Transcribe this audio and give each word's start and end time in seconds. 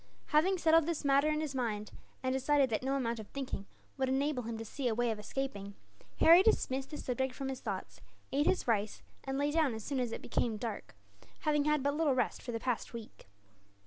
Having 0.29 0.57
settled 0.57 0.87
this 0.87 1.05
matter 1.05 1.27
in 1.27 1.41
his 1.41 1.53
mind, 1.53 1.91
and 2.23 2.33
decided 2.33 2.71
that 2.71 2.81
no 2.81 2.95
amount 2.95 3.19
of 3.19 3.27
thinking 3.27 3.67
would 3.97 4.09
enable 4.09 4.41
him 4.41 4.57
to 4.57 4.65
see 4.65 4.87
a 4.87 4.95
way 4.95 5.11
of 5.11 5.19
escaping; 5.19 5.75
Harry 6.19 6.41
dismissed 6.41 6.89
the 6.89 6.97
subject 6.97 7.35
from 7.35 7.49
his 7.49 7.59
thoughts, 7.59 8.01
ate 8.31 8.47
his 8.47 8.67
rice, 8.67 9.03
and 9.25 9.37
lay 9.37 9.51
down 9.51 9.75
as 9.75 9.83
soon 9.83 9.99
as 9.99 10.11
it 10.11 10.23
became 10.23 10.57
dark, 10.57 10.95
having 11.41 11.65
had 11.65 11.83
but 11.83 11.93
little 11.93 12.15
rest 12.15 12.41
for 12.41 12.51
the 12.51 12.59
past 12.59 12.93
week. 12.93 13.27